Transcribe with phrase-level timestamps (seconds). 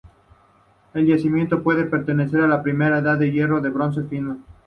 [0.95, 4.39] El yacimiento puede pertenecer a la Primera Edad del Hierro o al Bronce Final.